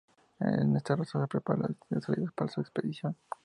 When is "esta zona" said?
0.75-1.25